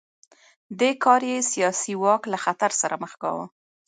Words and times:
دې 0.79 0.91
کار 1.03 1.21
یې 1.31 1.39
سیاسي 1.51 1.93
واک 2.03 2.21
له 2.31 2.37
خطر 2.43 2.71
سره 2.81 2.95
مخ 3.03 3.11
کاوه. 3.21 3.45